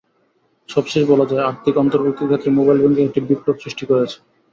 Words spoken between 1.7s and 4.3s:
অন্তর্ভুক্তির ক্ষেত্রে mobile banking একটি বিপ্লব সৃষ্টি করেছে।